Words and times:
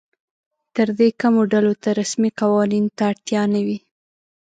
تر 0.75 0.87
دې 0.99 1.07
کمو 1.21 1.41
ډلو 1.51 1.73
ته 1.83 1.89
رسمي 1.99 2.29
قوانینو 2.39 2.89
ته 2.97 3.03
اړتیا 3.11 3.41
نه 3.53 3.61
وي. 3.65 3.77